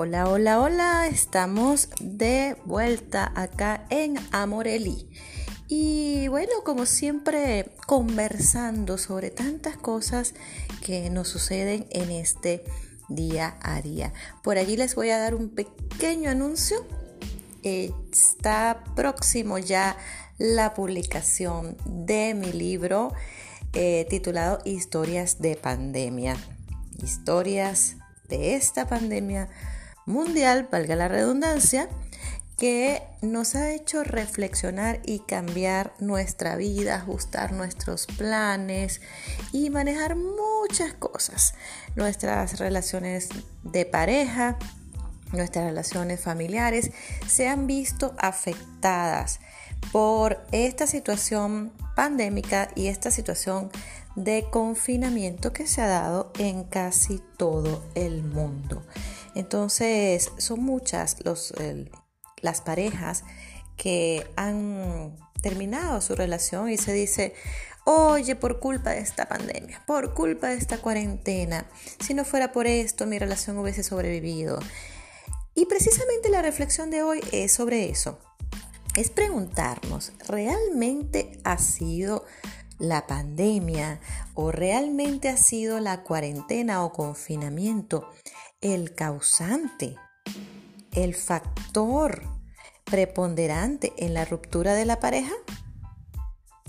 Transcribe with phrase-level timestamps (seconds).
[0.00, 5.10] Hola, hola, hola, estamos de vuelta acá en Amorelli.
[5.66, 10.34] Y bueno, como siempre, conversando sobre tantas cosas
[10.84, 12.62] que nos suceden en este
[13.08, 14.12] día a día.
[14.44, 16.86] Por allí les voy a dar un pequeño anuncio.
[17.64, 19.96] Está próximo ya
[20.38, 23.12] la publicación de mi libro
[23.72, 26.36] eh, titulado Historias de Pandemia.
[27.02, 27.96] Historias
[28.28, 29.48] de esta pandemia
[30.08, 31.88] mundial, valga la redundancia,
[32.56, 39.00] que nos ha hecho reflexionar y cambiar nuestra vida, ajustar nuestros planes
[39.52, 41.54] y manejar muchas cosas.
[41.94, 43.28] Nuestras relaciones
[43.62, 44.58] de pareja,
[45.32, 46.90] nuestras relaciones familiares
[47.28, 49.38] se han visto afectadas
[49.92, 53.70] por esta situación pandémica y esta situación
[54.16, 58.82] de confinamiento que se ha dado en casi todo el mundo.
[59.38, 61.16] Entonces, son muchas
[62.42, 63.22] las parejas
[63.76, 67.34] que han terminado su relación y se dice,
[67.84, 72.66] oye, por culpa de esta pandemia, por culpa de esta cuarentena, si no fuera por
[72.66, 74.58] esto, mi relación hubiese sobrevivido.
[75.54, 78.18] Y precisamente la reflexión de hoy es sobre eso.
[78.96, 82.24] Es preguntarnos, ¿realmente ha sido
[82.80, 84.00] la pandemia
[84.34, 88.10] o realmente ha sido la cuarentena o confinamiento
[88.60, 89.96] el causante,
[90.92, 92.22] el factor
[92.84, 95.34] preponderante en la ruptura de la pareja?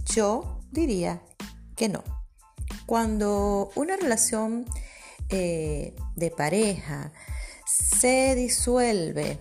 [0.06, 1.22] Yo diría
[1.76, 2.04] que no.
[2.86, 4.66] Cuando una relación
[5.30, 7.12] eh, de pareja
[7.66, 9.40] se disuelve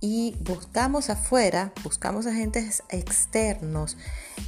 [0.00, 3.96] y buscamos afuera, buscamos agentes externos,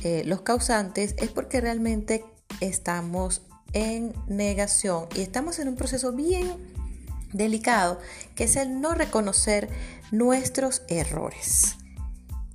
[0.02, 2.24] eh, los causantes, es porque realmente
[2.60, 6.73] estamos en negación y estamos en un proceso bien
[7.34, 8.00] delicado,
[8.34, 9.69] que es el no reconocer
[10.10, 11.76] nuestros errores.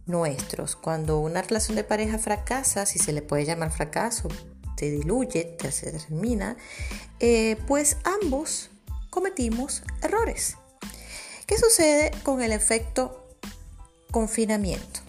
[0.08, 0.76] Nuestros.
[0.76, 4.28] Cuando una relación de pareja fracasa, si se le puede llamar fracaso,
[4.76, 6.58] se diluye, se termina,
[7.20, 8.72] eh, pues ambos
[9.10, 10.56] cometimos errores.
[11.46, 13.28] ¿Qué sucede con el efecto
[14.12, 15.02] confinamiento?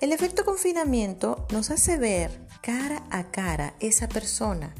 [0.00, 2.30] El efecto confinamiento nos hace ver
[2.62, 4.74] cara a cara esa persona.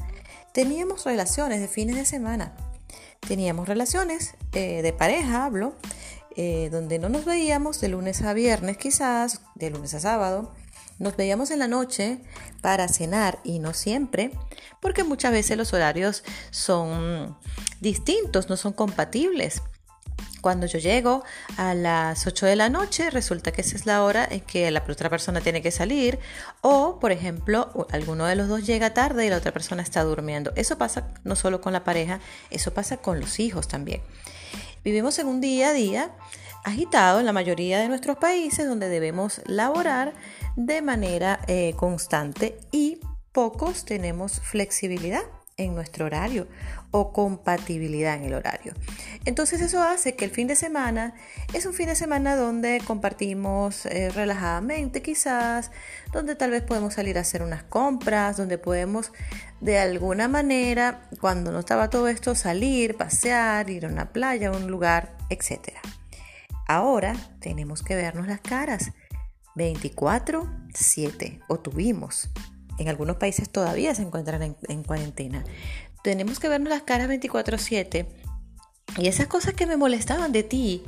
[0.53, 2.55] Teníamos relaciones de fines de semana,
[3.27, 5.75] teníamos relaciones eh, de pareja, hablo,
[6.35, 10.53] eh, donde no nos veíamos de lunes a viernes quizás, de lunes a sábado.
[10.97, 12.21] Nos veíamos en la noche
[12.61, 14.31] para cenar y no siempre,
[14.79, 17.37] porque muchas veces los horarios son
[17.81, 19.61] distintos, no son compatibles.
[20.45, 21.23] Cuando yo llego
[21.57, 24.83] a las 8 de la noche, resulta que esa es la hora en que la
[24.87, 26.19] otra persona tiene que salir.
[26.61, 30.53] O, por ejemplo, alguno de los dos llega tarde y la otra persona está durmiendo.
[30.55, 32.19] Eso pasa no solo con la pareja,
[32.51, 34.03] eso pasa con los hijos también.
[34.83, 36.11] Vivimos en un día a día
[36.63, 40.13] agitado en la mayoría de nuestros países donde debemos laborar
[40.55, 42.99] de manera eh, constante y
[43.31, 45.23] pocos tenemos flexibilidad
[45.57, 46.47] en nuestro horario
[46.91, 48.73] o compatibilidad en el horario.
[49.23, 51.15] Entonces eso hace que el fin de semana
[51.53, 55.71] es un fin de semana donde compartimos eh, relajadamente quizás,
[56.11, 59.13] donde tal vez podemos salir a hacer unas compras, donde podemos
[59.61, 64.57] de alguna manera, cuando no estaba todo esto, salir, pasear, ir a una playa, a
[64.57, 65.69] un lugar, etc.
[66.67, 68.91] Ahora tenemos que vernos las caras
[69.55, 72.29] 24/7 o tuvimos
[72.77, 75.43] en algunos países todavía se encuentran en, cuarentena.
[76.03, 78.05] Tenemos que vernos las caras 24/7
[78.97, 80.83] y esas cosas que me molestaban de ti,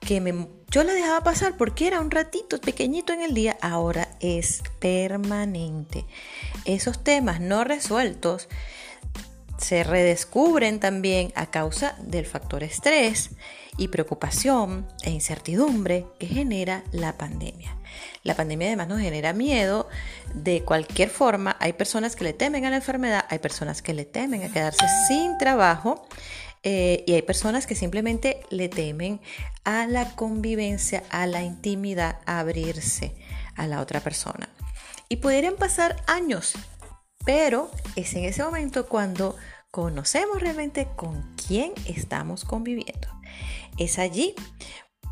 [0.00, 4.08] que me, yo las dejaba pasar porque era un ratito pequeñito en el día, ahora
[4.20, 6.04] es permanente.
[6.64, 8.48] Esos temas no resueltos
[9.58, 13.30] se redescubren también a causa del factor estrés
[13.76, 17.76] y preocupación e incertidumbre que genera la pandemia.
[18.22, 19.88] La pandemia además nos genera miedo
[20.34, 21.56] de cualquier forma.
[21.60, 24.84] Hay personas que le temen a la enfermedad, hay personas que le temen a quedarse
[25.08, 26.06] sin trabajo
[26.62, 29.20] eh, y hay personas que simplemente le temen
[29.64, 33.14] a la convivencia, a la intimidad, a abrirse
[33.54, 34.48] a la otra persona.
[35.08, 36.54] Y podrían pasar años,
[37.28, 39.36] pero es en ese momento cuando
[39.70, 43.06] conocemos realmente con quién estamos conviviendo.
[43.76, 44.34] Es allí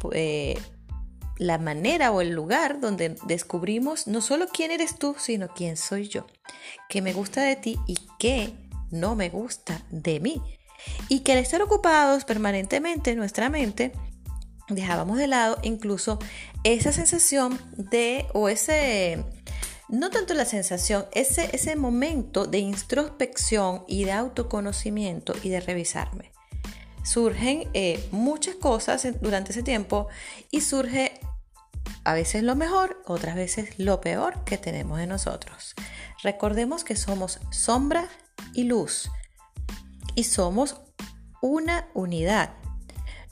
[0.00, 0.56] pues,
[1.36, 6.08] la manera o el lugar donde descubrimos no solo quién eres tú, sino quién soy
[6.08, 6.26] yo,
[6.88, 8.54] qué me gusta de ti y qué
[8.90, 10.40] no me gusta de mí.
[11.10, 13.92] Y que al estar ocupados permanentemente en nuestra mente,
[14.70, 16.18] dejábamos de lado incluso
[16.64, 19.22] esa sensación de, o ese,
[19.88, 26.32] no tanto la sensación, ese, ese momento de introspección y de autoconocimiento y de revisarme.
[27.04, 30.08] surgen eh, muchas cosas durante ese tiempo
[30.50, 31.20] y surge
[32.02, 35.74] a veces lo mejor, otras veces lo peor que tenemos en nosotros.
[36.22, 38.08] Recordemos que somos sombra
[38.54, 39.10] y luz
[40.14, 40.80] y somos
[41.40, 42.54] una unidad.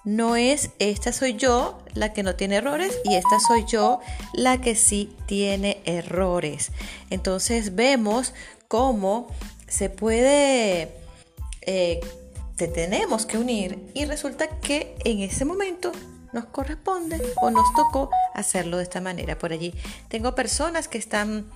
[0.05, 4.01] No es esta soy yo la que no tiene errores y esta soy yo
[4.35, 6.73] la que sí tiene errores.
[7.11, 8.35] Entonces vemos
[8.69, 9.29] cómo
[9.67, 10.95] se puede,
[11.63, 12.01] eh,
[12.57, 15.91] te tenemos que unir y resulta que en ese momento
[16.35, 19.39] nos corresponde o nos tocó hacerlo de esta manera.
[19.39, 19.73] Por allí
[20.09, 21.51] tengo personas que están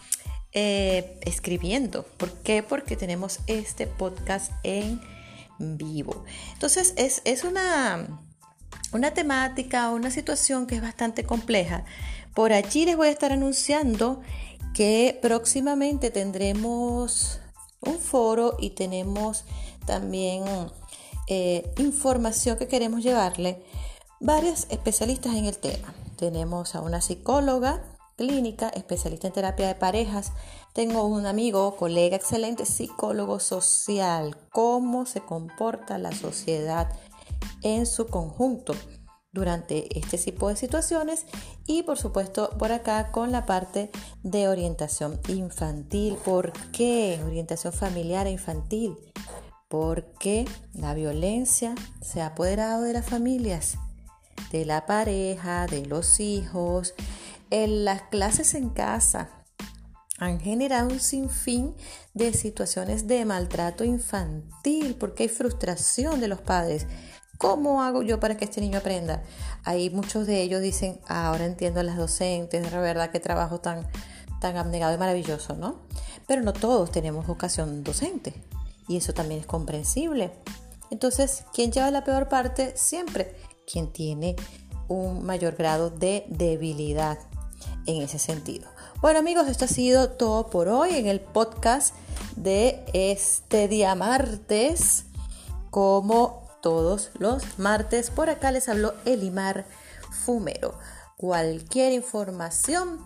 [0.53, 2.05] eh, escribiendo.
[2.05, 2.62] ¿Por qué?
[2.62, 5.00] Porque tenemos este podcast en
[5.59, 6.25] vivo.
[6.55, 8.21] Entonces es, es una,
[8.93, 11.85] una temática, una situación que es bastante compleja.
[12.35, 14.20] Por allí les voy a estar anunciando
[14.75, 17.40] que próximamente tendremos
[17.81, 19.44] un foro y tenemos
[19.87, 20.44] también
[21.26, 23.62] eh, información que queremos llevarle
[24.20, 25.94] varios especialistas en el tema.
[26.17, 27.82] Tenemos a una psicóloga
[28.17, 30.32] clínica, especialista en terapia de parejas.
[30.73, 36.88] Tengo un amigo, colega excelente, psicólogo social, cómo se comporta la sociedad
[37.62, 38.75] en su conjunto
[39.32, 41.26] durante este tipo de situaciones
[41.66, 43.90] y por supuesto por acá con la parte
[44.22, 46.16] de orientación infantil.
[46.25, 47.20] ¿Por qué?
[47.25, 48.96] Orientación familiar e infantil.
[49.69, 53.76] Porque la violencia se ha apoderado de las familias
[54.50, 56.94] de la pareja, de los hijos.
[57.50, 59.31] En las clases en casa
[60.19, 61.75] han generado un sinfín
[62.14, 66.87] de situaciones de maltrato infantil porque hay frustración de los padres.
[67.38, 69.23] ¿Cómo hago yo para que este niño aprenda?
[69.64, 73.61] Ahí muchos de ellos dicen, ah, ahora entiendo a las docentes, de verdad qué trabajo
[73.61, 73.87] tan,
[74.40, 75.76] tan abnegado y maravilloso, ¿no?
[76.26, 78.35] Pero no todos tenemos vocación docente
[78.88, 80.32] y eso también es comprensible.
[80.90, 82.73] Entonces, ¿quién lleva la peor parte?
[82.76, 83.37] Siempre
[83.70, 84.35] quien tiene
[84.88, 87.19] un mayor grado de debilidad
[87.87, 88.69] en ese sentido.
[89.00, 91.94] Bueno amigos, esto ha sido todo por hoy en el podcast
[92.35, 95.05] de este día martes.
[96.60, 99.66] Todos los martes, por acá les habló Elimar
[100.10, 100.78] Fumero.
[101.16, 103.05] Cualquier información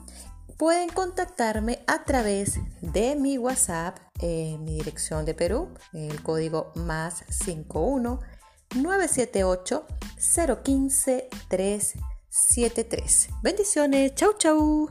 [0.59, 7.25] pueden contactarme a través de mi WhatsApp, en mi dirección de Perú, el código más
[7.29, 8.21] 51
[8.77, 9.87] 978
[10.63, 13.29] 015 373.
[13.43, 14.89] Bendiciones, chau chau.